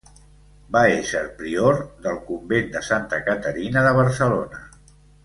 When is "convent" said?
2.31-2.71